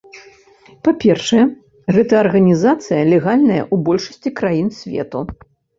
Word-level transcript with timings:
Па-першае, 0.87 1.43
гэтая 1.97 2.19
арганізацыя 2.25 3.01
легальная 3.13 3.61
ў 3.73 3.89
большасці 3.91 4.29
краін 4.43 4.67
свету. 4.85 5.19